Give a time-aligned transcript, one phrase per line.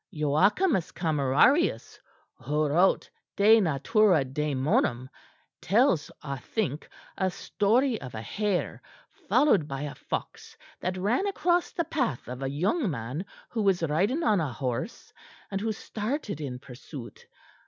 [0.11, 1.99] Joachimus Camerarius,
[2.39, 5.07] who wrote de natura dæmonum,
[5.61, 6.89] tells, I think,
[7.19, 8.81] a story of a hare
[9.29, 13.83] followed by a fox that ran across the path of a young man who was
[13.83, 15.13] riding on a horse,
[15.51, 17.27] and who started in pursuit.